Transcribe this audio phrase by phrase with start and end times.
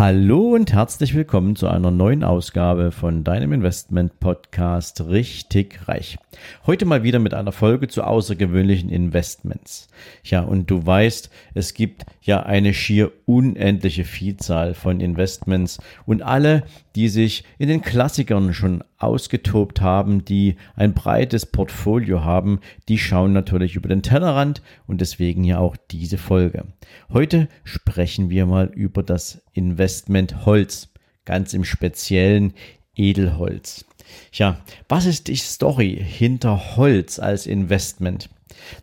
[0.00, 6.16] Hallo und herzlich willkommen zu einer neuen Ausgabe von deinem Investment Podcast Richtig Reich.
[6.64, 9.88] Heute mal wieder mit einer Folge zu außergewöhnlichen Investments.
[10.24, 16.62] Ja, und du weißt, es gibt ja eine schier unendliche Vielzahl von Investments und alle,
[16.96, 23.32] die sich in den Klassikern schon ausgetobt haben, die ein breites Portfolio haben, die schauen
[23.32, 26.66] natürlich über den Tellerrand und deswegen ja auch diese Folge.
[27.12, 30.90] Heute sprechen wir mal über das Investment Holz,
[31.24, 32.52] ganz im speziellen
[32.94, 33.84] Edelholz.
[34.32, 38.28] Ja, was ist die Story hinter Holz als Investment?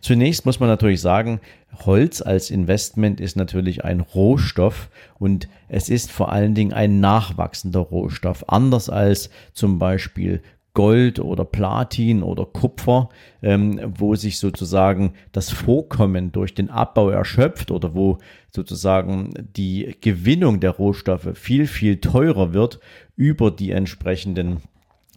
[0.00, 1.40] Zunächst muss man natürlich sagen,
[1.84, 4.88] Holz als Investment ist natürlich ein Rohstoff
[5.18, 10.42] und es ist vor allen Dingen ein nachwachsender Rohstoff, anders als zum Beispiel
[10.74, 13.08] Gold oder Platin oder Kupfer,
[13.42, 18.18] ähm, wo sich sozusagen das Vorkommen durch den Abbau erschöpft oder wo
[18.54, 22.78] sozusagen die Gewinnung der Rohstoffe viel, viel teurer wird
[23.16, 24.58] über die entsprechenden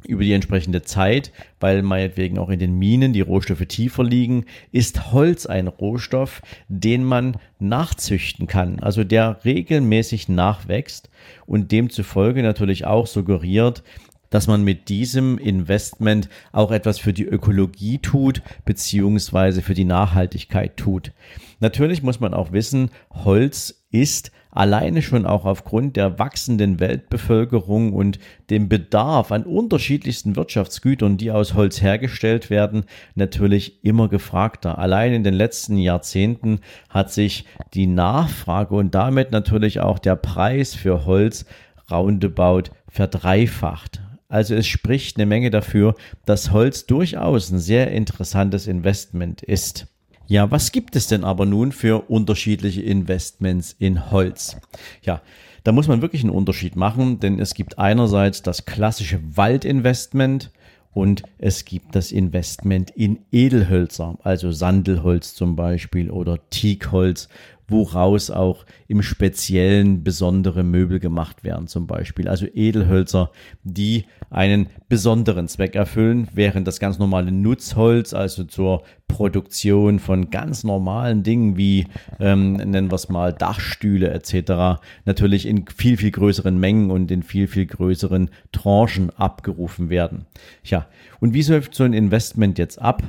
[0.07, 5.11] über die entsprechende Zeit, weil meinetwegen auch in den Minen die Rohstoffe tiefer liegen, ist
[5.11, 11.09] Holz ein Rohstoff, den man nachzüchten kann, also der regelmäßig nachwächst
[11.45, 13.83] und demzufolge natürlich auch suggeriert,
[14.31, 20.77] dass man mit diesem Investment auch etwas für die Ökologie tut, beziehungsweise für die Nachhaltigkeit
[20.77, 21.11] tut.
[21.59, 28.19] Natürlich muss man auch wissen, Holz ist alleine schon auch aufgrund der wachsenden Weltbevölkerung und
[28.49, 34.77] dem Bedarf an unterschiedlichsten Wirtschaftsgütern, die aus Holz hergestellt werden, natürlich immer gefragter.
[34.77, 36.59] Allein in den letzten Jahrzehnten
[36.89, 41.45] hat sich die Nachfrage und damit natürlich auch der Preis für Holz
[41.89, 44.01] roundabout verdreifacht.
[44.31, 45.93] Also es spricht eine Menge dafür,
[46.25, 49.87] dass Holz durchaus ein sehr interessantes Investment ist.
[50.27, 54.55] Ja, was gibt es denn aber nun für unterschiedliche Investments in Holz?
[55.01, 55.21] Ja,
[55.65, 60.51] da muss man wirklich einen Unterschied machen, denn es gibt einerseits das klassische Waldinvestment
[60.93, 67.27] und es gibt das Investment in Edelhölzer, also Sandelholz zum Beispiel oder Teakholz,
[67.71, 72.27] woraus auch im Speziellen besondere Möbel gemacht werden, zum Beispiel.
[72.27, 73.31] Also Edelhölzer,
[73.63, 80.63] die einen besonderen Zweck erfüllen, während das ganz normale Nutzholz, also zur Produktion von ganz
[80.63, 81.87] normalen Dingen wie,
[82.19, 87.23] ähm, nennen wir es mal, Dachstühle etc., natürlich in viel, viel größeren Mengen und in
[87.23, 90.25] viel, viel größeren Tranchen abgerufen werden.
[90.63, 90.87] Ja,
[91.19, 93.03] und wie läuft so ein Investment jetzt ab?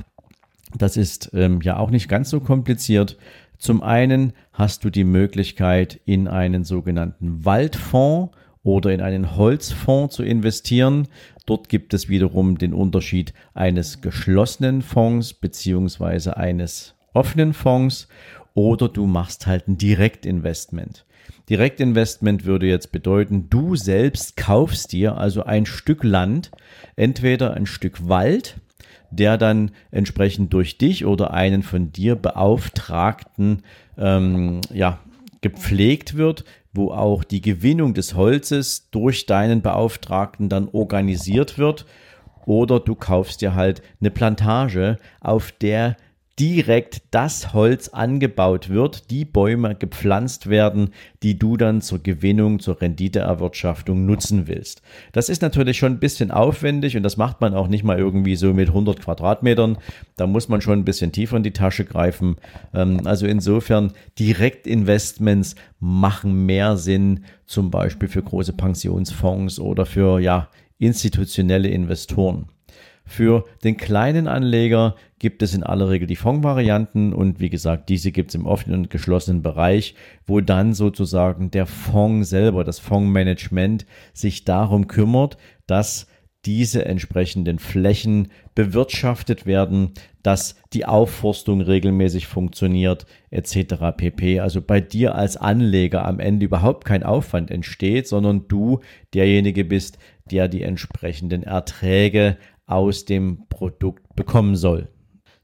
[0.77, 3.17] Das ist ähm, ja auch nicht ganz so kompliziert.
[3.62, 10.25] Zum einen hast du die Möglichkeit, in einen sogenannten Waldfonds oder in einen Holzfonds zu
[10.25, 11.06] investieren.
[11.47, 18.09] Dort gibt es wiederum den Unterschied eines geschlossenen Fonds beziehungsweise eines offenen Fonds
[18.55, 21.06] oder du machst halt ein Direktinvestment.
[21.49, 26.50] Direktinvestment würde jetzt bedeuten, du selbst kaufst dir also ein Stück Land,
[26.97, 28.56] entweder ein Stück Wald
[29.12, 33.62] der dann entsprechend durch dich oder einen von dir beauftragten
[33.99, 34.99] ähm, ja,
[35.41, 41.87] gepflegt wird, wo auch die Gewinnung des Holzes durch deinen Beauftragten dann organisiert wird.
[42.47, 45.97] Oder du kaufst dir halt eine Plantage, auf der
[46.38, 50.91] direkt das Holz angebaut wird, die Bäume gepflanzt werden,
[51.22, 54.81] die du dann zur Gewinnung, zur Renditeerwirtschaftung nutzen willst.
[55.12, 58.37] Das ist natürlich schon ein bisschen aufwendig und das macht man auch nicht mal irgendwie
[58.37, 59.76] so mit 100 Quadratmetern.
[60.16, 62.37] Da muss man schon ein bisschen tiefer in die Tasche greifen.
[62.72, 70.49] Ähm, also insofern Direktinvestments machen mehr Sinn, zum Beispiel für große Pensionsfonds oder für ja
[70.78, 72.47] institutionelle Investoren.
[73.05, 78.12] Für den kleinen Anleger gibt es in aller Regel die Fondsvarianten und wie gesagt, diese
[78.12, 79.94] gibt es im offenen und geschlossenen Bereich,
[80.26, 85.37] wo dann sozusagen der Fonds selber, das Fondsmanagement sich darum kümmert,
[85.67, 86.06] dass
[86.44, 89.93] diese entsprechenden Flächen bewirtschaftet werden,
[90.23, 93.97] dass die Aufforstung regelmäßig funktioniert, etc.
[93.97, 94.41] pp.
[94.41, 98.81] Also bei dir als Anleger am Ende überhaupt kein Aufwand entsteht, sondern du
[99.15, 99.99] derjenige bist,
[100.31, 102.37] der die entsprechenden Erträge
[102.67, 104.88] aus dem Produkt bekommen soll.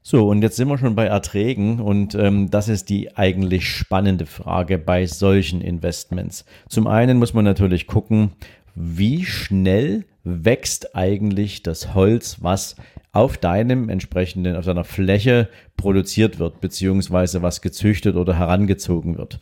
[0.01, 4.25] So, und jetzt sind wir schon bei Erträgen und ähm, das ist die eigentlich spannende
[4.25, 6.45] Frage bei solchen Investments.
[6.69, 8.31] Zum einen muss man natürlich gucken,
[8.75, 12.75] wie schnell wächst eigentlich das Holz, was
[13.11, 19.39] auf deinem entsprechenden, auf deiner Fläche produziert wird, beziehungsweise was gezüchtet oder herangezogen wird.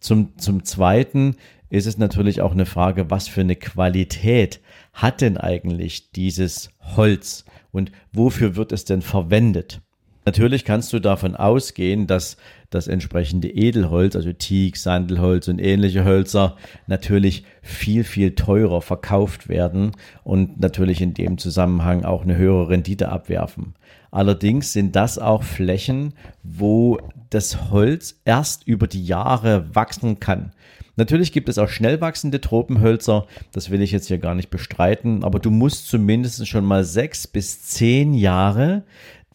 [0.00, 1.36] Zum, zum Zweiten
[1.70, 4.60] ist es natürlich auch eine Frage, was für eine Qualität
[4.98, 9.80] hat denn eigentlich dieses Holz und wofür wird es denn verwendet?
[10.28, 12.36] Natürlich kannst du davon ausgehen, dass
[12.68, 19.92] das entsprechende Edelholz, also Teak, Sandelholz und ähnliche Hölzer, natürlich viel, viel teurer verkauft werden
[20.24, 23.74] und natürlich in dem Zusammenhang auch eine höhere Rendite abwerfen.
[24.10, 26.98] Allerdings sind das auch Flächen, wo
[27.30, 30.52] das Holz erst über die Jahre wachsen kann.
[30.98, 35.22] Natürlich gibt es auch schnell wachsende Tropenhölzer, das will ich jetzt hier gar nicht bestreiten,
[35.22, 38.82] aber du musst zumindest schon mal sechs bis zehn Jahre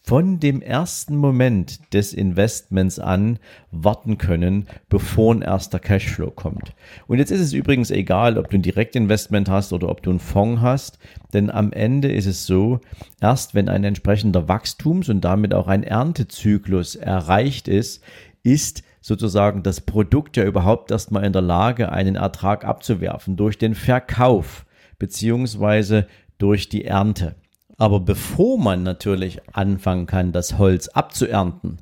[0.06, 3.40] von dem ersten Moment des Investments an
[3.72, 6.74] warten können, bevor ein erster Cashflow kommt.
[7.08, 10.20] Und jetzt ist es übrigens egal, ob du ein Direktinvestment hast oder ob du einen
[10.20, 11.00] Fonds hast,
[11.32, 12.82] denn am Ende ist es so,
[13.22, 18.04] erst wenn ein entsprechender Wachstums- und damit auch ein Erntezyklus erreicht ist,
[18.44, 23.74] ist sozusagen das Produkt ja überhaupt erstmal in der Lage, einen Ertrag abzuwerfen durch den
[23.74, 24.66] Verkauf
[25.00, 26.08] beziehungsweise
[26.38, 27.36] durch die Ernte.
[27.78, 31.80] Aber bevor man natürlich anfangen kann, das Holz abzuernten,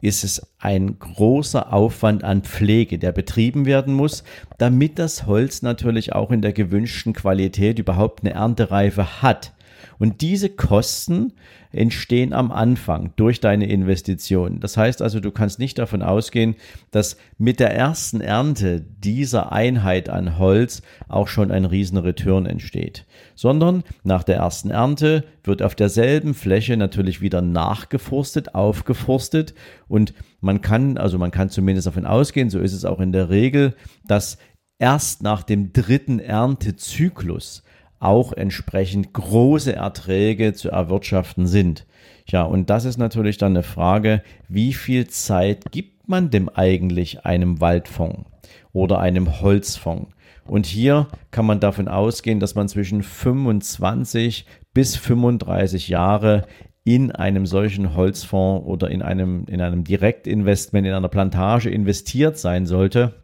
[0.00, 4.24] ist es ein großer Aufwand an Pflege, der betrieben werden muss,
[4.58, 9.52] damit das Holz natürlich auch in der gewünschten Qualität überhaupt eine Erntereife hat.
[9.98, 11.32] Und diese Kosten
[11.72, 14.60] entstehen am Anfang durch deine Investition.
[14.60, 16.56] Das heißt also, du kannst nicht davon ausgehen,
[16.90, 23.06] dass mit der ersten Ernte dieser Einheit an Holz auch schon ein riesen Return entsteht,
[23.34, 29.54] sondern nach der ersten Ernte wird auf derselben Fläche natürlich wieder nachgeforstet, aufgeforstet
[29.88, 33.30] und man kann, also man kann zumindest davon ausgehen, so ist es auch in der
[33.30, 33.74] Regel,
[34.06, 34.38] dass
[34.78, 37.62] erst nach dem dritten Erntezyklus
[38.02, 41.86] auch entsprechend große Erträge zu erwirtschaften sind.
[42.26, 47.24] Ja, und das ist natürlich dann eine Frage, wie viel Zeit gibt man dem eigentlich
[47.24, 48.24] einem Waldfonds
[48.72, 50.12] oder einem Holzfonds?
[50.44, 56.46] Und hier kann man davon ausgehen, dass man zwischen 25 bis 35 Jahre
[56.84, 62.66] in einem solchen Holzfonds oder in einem, in einem Direktinvestment, in einer Plantage investiert sein
[62.66, 63.21] sollte,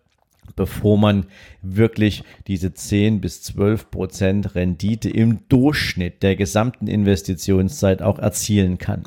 [0.56, 1.27] bevor man
[1.62, 9.05] wirklich diese 10 bis 12 Prozent Rendite im Durchschnitt der gesamten Investitionszeit auch erzielen kann.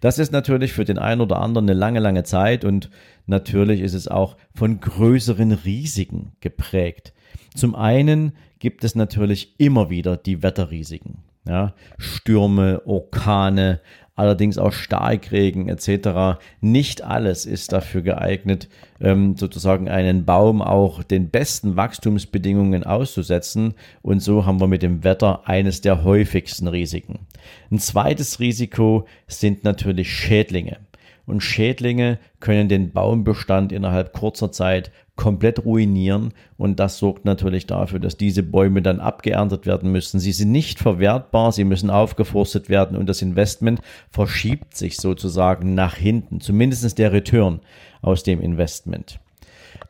[0.00, 2.90] Das ist natürlich für den einen oder anderen eine lange, lange Zeit und
[3.26, 7.12] natürlich ist es auch von größeren Risiken geprägt.
[7.54, 11.18] Zum einen gibt es natürlich immer wieder die Wetterrisiken.
[11.46, 13.80] Ja, Stürme, Orkane,
[14.14, 16.38] allerdings auch Starkregen etc.
[16.60, 18.68] Nicht alles ist dafür geeignet,
[19.00, 23.74] ähm, sozusagen einen Baum auch den besten Wachstumsbedingungen auszusetzen.
[24.02, 27.26] Und so haben wir mit dem Wetter eines der häufigsten Risiken.
[27.70, 30.78] Ein zweites Risiko sind natürlich Schädlinge.
[31.26, 38.00] Und Schädlinge können den Baumbestand innerhalb kurzer Zeit komplett ruinieren und das sorgt natürlich dafür,
[38.00, 40.18] dass diese Bäume dann abgeerntet werden müssen.
[40.18, 43.80] Sie sind nicht verwertbar, sie müssen aufgeforstet werden und das Investment
[44.10, 47.60] verschiebt sich sozusagen nach hinten, zumindest der Return
[48.02, 49.20] aus dem Investment.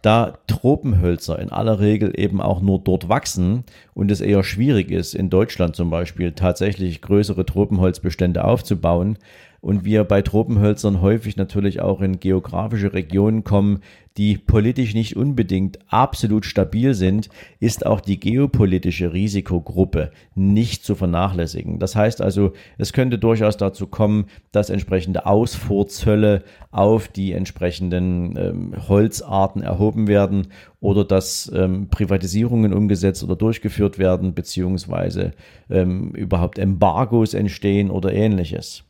[0.02, 3.64] Da Tropenhölzer in aller Regel eben auch nur dort wachsen
[3.94, 9.18] und es eher schwierig ist, in Deutschland zum Beispiel tatsächlich größere Tropenholzbestände aufzubauen,
[9.64, 13.80] und wir bei Tropenhölzern häufig natürlich auch in geografische Regionen kommen,
[14.18, 17.30] die politisch nicht unbedingt absolut stabil sind,
[17.60, 21.78] ist auch die geopolitische Risikogruppe nicht zu vernachlässigen.
[21.78, 28.74] Das heißt also, es könnte durchaus dazu kommen, dass entsprechende Ausfuhrzölle auf die entsprechenden ähm,
[28.86, 30.48] Holzarten erhoben werden
[30.80, 35.32] oder dass ähm, Privatisierungen umgesetzt oder durchgeführt werden, beziehungsweise
[35.70, 38.84] ähm, überhaupt Embargos entstehen oder ähnliches.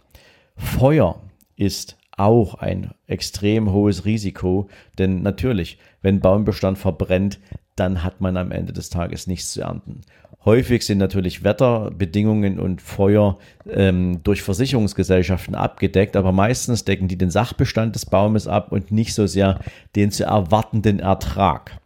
[0.56, 1.20] Feuer
[1.56, 4.68] ist auch ein extrem hohes Risiko,
[4.98, 7.40] denn natürlich, wenn Baumbestand verbrennt,
[7.76, 10.02] dann hat man am Ende des Tages nichts zu ernten.
[10.44, 17.30] Häufig sind natürlich Wetterbedingungen und Feuer ähm, durch Versicherungsgesellschaften abgedeckt, aber meistens decken die den
[17.30, 19.60] Sachbestand des Baumes ab und nicht so sehr
[19.96, 21.78] den zu erwartenden Ertrag.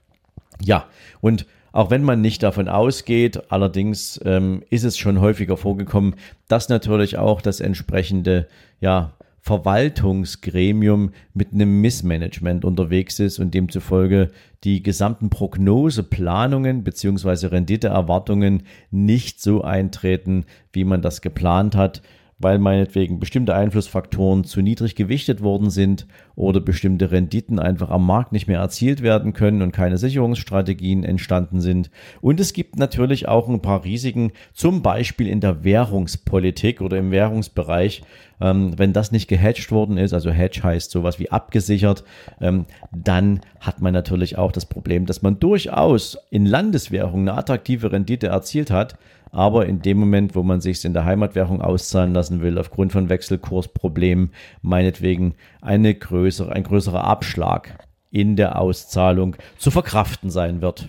[0.60, 0.86] Ja,
[1.20, 6.14] und auch wenn man nicht davon ausgeht, allerdings ähm, ist es schon häufiger vorgekommen,
[6.48, 8.48] dass natürlich auch das entsprechende
[8.80, 14.30] ja, Verwaltungsgremium mit einem Missmanagement unterwegs ist und demzufolge
[14.64, 17.46] die gesamten Prognoseplanungen bzw.
[17.46, 22.02] Renditeerwartungen nicht so eintreten, wie man das geplant hat
[22.38, 28.32] weil meinetwegen bestimmte Einflussfaktoren zu niedrig gewichtet worden sind oder bestimmte Renditen einfach am Markt
[28.32, 31.90] nicht mehr erzielt werden können und keine Sicherungsstrategien entstanden sind.
[32.20, 37.10] Und es gibt natürlich auch ein paar Risiken, zum Beispiel in der Währungspolitik oder im
[37.10, 38.02] Währungsbereich,
[38.40, 42.04] ähm, wenn das nicht gehatcht worden ist, also Hedge heißt sowas wie abgesichert,
[42.40, 47.92] ähm, dann hat man natürlich auch das Problem, dass man durchaus in Landeswährung eine attraktive
[47.92, 48.96] Rendite erzielt hat,
[49.30, 53.08] aber in dem Moment, wo man sich in der Heimatwährung auszahlen lassen will, aufgrund von
[53.08, 54.30] Wechselkursproblemen,
[54.62, 60.88] meinetwegen eine größere, ein größerer Abschlag in der Auszahlung zu verkraften sein wird.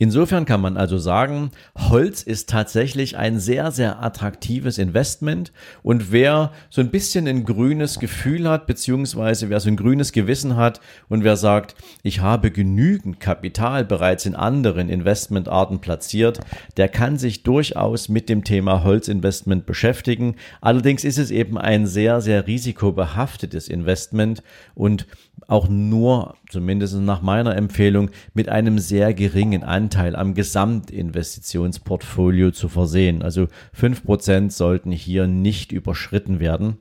[0.00, 5.52] Insofern kann man also sagen, Holz ist tatsächlich ein sehr, sehr attraktives Investment
[5.82, 10.54] und wer so ein bisschen ein grünes Gefühl hat, beziehungsweise wer so ein grünes Gewissen
[10.54, 11.74] hat und wer sagt,
[12.04, 16.38] ich habe genügend Kapital bereits in anderen Investmentarten platziert,
[16.76, 20.36] der kann sich durchaus mit dem Thema Holzinvestment beschäftigen.
[20.60, 24.44] Allerdings ist es eben ein sehr, sehr risikobehaftetes Investment
[24.76, 25.08] und
[25.48, 33.22] auch nur, zumindest nach meiner Empfehlung, mit einem sehr geringen Anteil am Gesamtinvestitionsportfolio zu versehen.
[33.22, 36.76] Also fünf Prozent sollten hier nicht überschritten werden.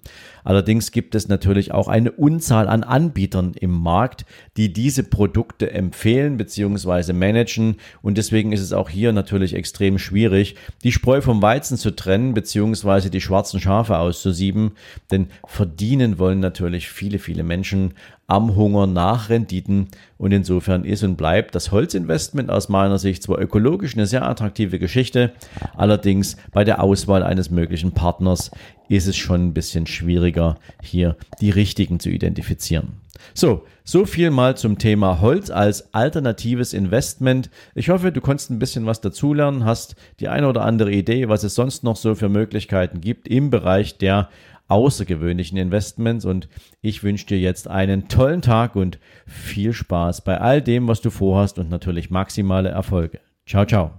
[0.47, 4.25] Allerdings gibt es natürlich auch eine Unzahl an Anbietern im Markt,
[4.55, 7.11] die diese Produkte empfehlen bzw.
[7.11, 7.75] managen.
[8.01, 12.33] Und deswegen ist es auch hier natürlich extrem schwierig, die Spreu vom Weizen zu trennen
[12.33, 13.09] bzw.
[13.09, 14.71] die schwarzen Schafe auszusieben.
[15.11, 17.93] Denn verdienen wollen natürlich viele, viele Menschen
[18.27, 23.39] am Hunger nach Renditen und insofern ist und bleibt das Holzinvestment aus meiner Sicht zwar
[23.39, 25.33] ökologisch eine sehr attraktive Geschichte,
[25.75, 28.51] allerdings bei der Auswahl eines möglichen Partners
[28.89, 33.01] ist es schon ein bisschen schwieriger, hier die richtigen zu identifizieren.
[33.33, 37.49] So, so viel mal zum Thema Holz als alternatives Investment.
[37.75, 41.43] Ich hoffe, du konntest ein bisschen was dazulernen, hast die eine oder andere Idee, was
[41.43, 44.29] es sonst noch so für Möglichkeiten gibt im Bereich der
[44.67, 46.49] außergewöhnlichen Investments und
[46.81, 51.09] ich wünsche dir jetzt einen tollen Tag und viel Spaß bei all dem, was du
[51.09, 53.19] vorhast und natürlich maximale Erfolge.
[53.45, 53.91] Ciao, ciao.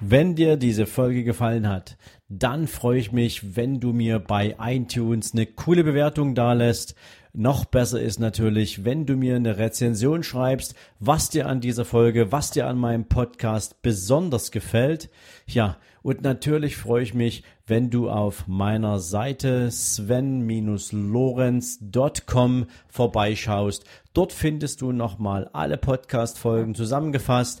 [0.00, 1.96] Wenn dir diese Folge gefallen hat,
[2.28, 6.94] dann freue ich mich, wenn du mir bei iTunes eine coole Bewertung dalässt.
[7.32, 12.32] Noch besser ist natürlich, wenn du mir eine Rezension schreibst, was dir an dieser Folge,
[12.32, 15.10] was dir an meinem Podcast besonders gefällt.
[15.46, 23.84] Ja, und natürlich freue ich mich, wenn du auf meiner Seite sven-lorenz.com vorbeischaust.
[24.14, 27.60] Dort findest du nochmal alle Podcast-Folgen zusammengefasst